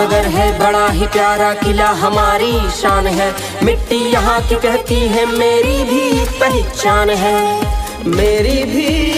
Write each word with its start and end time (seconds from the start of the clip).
नगर 0.00 0.26
है, 0.26 0.58
बड़ा 0.58 0.88
ही 0.88 1.06
प्यारा 1.06 1.54
किला 1.54 1.88
हमारी 1.88 2.52
शान 2.52 3.06
है। 3.06 3.34
मिट्टी 3.62 3.96
यहाँ 3.96 4.48
की 4.48 4.54
कहती 4.54 4.94
है, 4.94 5.26
मेरी 5.26 5.84
भी 5.84 6.24
पहचान 6.24 7.10
है। 7.10 7.66
मेरी 8.06 8.64
भी 8.64 9.10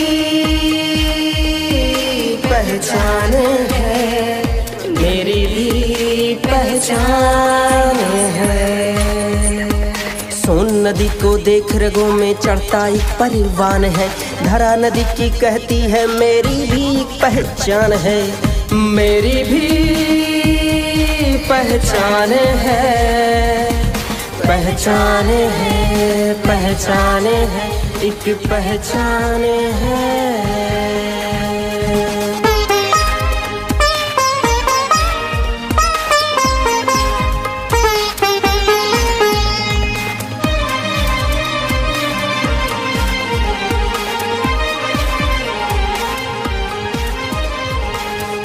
पहचान 2.36 3.32
है। 3.70 4.42
मेरी 4.88 5.46
भी 5.46 6.34
पहचान 6.34 7.96
है। 8.14 8.96
सोन 10.30 10.86
नदी 10.86 11.08
को 11.08 11.38
देख 11.38 11.64
रगों 11.72 12.12
में 12.12 12.34
चढ़ता 12.34 12.88
एक 12.88 13.02
परिवान 13.02 13.84
है। 13.84 14.10
धरा 14.44 14.76
नदी 14.76 15.04
की 15.04 15.30
कहती 15.38 15.78
है, 15.78 16.06
मेरी 16.06 16.66
भी 16.66 17.04
पहचान 17.04 17.92
है। 17.92 18.32
मेरी 18.72 19.42
भी 19.42 20.11
पहचान 21.52 22.30
है 22.32 23.64
पहचाने 24.40 25.42
है 25.56 26.32
पहचान 26.46 27.26
है 27.26 27.68
एक 28.08 28.24
पहचाने 28.48 29.56
है। 29.82 30.41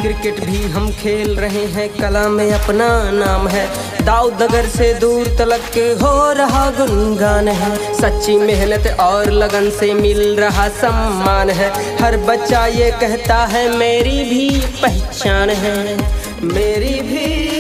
क्रिकेट 0.02 0.40
भी 0.46 0.64
हम 0.64 0.92
खेल 0.92 1.36
रहे 1.36 1.66
हैं, 1.66 1.90
कला 1.90 2.28
में 2.28 2.52
अपना 2.52 3.12
नाम 3.12 3.48
है। 3.48 3.68
दाऊ 4.06 4.30
दगर 4.32 4.66
से 4.66 4.94
दूर 4.94 5.28
तलक 5.28 5.62
के 5.74 5.82
हो 5.82 6.32
रहा 6.32 6.70
गुनगान 6.70 7.48
है। 7.48 7.94
सच्ची 7.94 8.38
मेहनत 8.38 8.98
और 9.00 9.32
लगन 9.32 9.70
से 9.70 9.94
मिल 9.94 10.40
रहा 10.40 10.68
सम्मान 10.70 11.50
है। 11.50 11.98
हर 11.98 12.18
बच्चा 12.18 12.66
ये 12.66 12.92
कहता 12.92 13.46
है, 13.46 13.78
मेरी 13.78 14.24
भी 14.24 14.60
पहचान 14.82 15.50
है। 15.50 15.98
मेरी 16.44 17.02
भी 17.02 17.58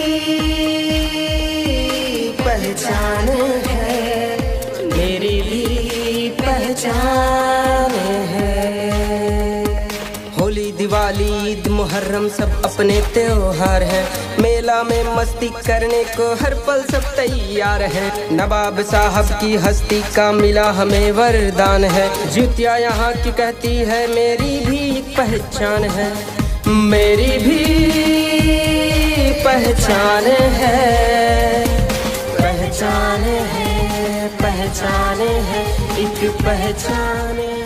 पहचान 2.43 3.27
है। 3.67 4.38
मेरी 4.97 5.41
भी 5.41 6.30
पहचान 6.30 7.91
है। 7.91 8.67
दिवाली, 10.88 11.52
ईद, 11.52 11.67
मुहर्रम 11.67 12.27
सब 12.30 12.61
अपने 12.66 13.02
त्योहार 13.02 13.83
है। 13.83 14.03
मेला 14.39 14.83
में 14.83 15.16
मस्ती 15.16 15.47
करने 15.47 16.03
को 16.03 16.27
हर 16.35 16.53
पल 16.67 16.83
सब 16.91 17.03
तैयार 17.16 17.81
है। 17.83 18.33
नवाब 18.33 18.81
साहब 18.81 19.25
की 19.25 19.55
हस्ती 19.55 20.02
का 20.15 20.31
मिला 20.31 20.69
हमें 20.71 21.11
वरदान 21.11 21.83
है। 21.83 22.08
जुतिया 22.31 22.77
यहाँ 22.77 23.13
की 23.13 23.31
कहती 23.31 23.75
है, 23.75 24.08
मेरी 24.08 24.65
भी 24.65 24.97
एक 24.97 25.17
पहचान 25.17 25.83
है। 25.83 26.13
मेरी 26.67 27.38
भी 27.38 27.59
पहचान 29.43 30.23
है। 30.61 31.67
पहचान 32.42 33.21
है 33.21 34.27
पहचान 34.27 35.20
है, 35.20 35.65
एक 35.99 36.31
पहचान 36.31 37.57